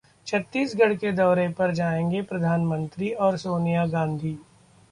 छत्तीसगढ़ 0.27 0.93
के 0.95 1.11
दौरे 1.11 1.47
पर 1.49 1.73
जाएंगे 1.73 2.21
प्रधानमंत्री 2.21 3.11
और 3.19 3.37
सोनिया 3.37 3.85
गांधी 3.87 4.37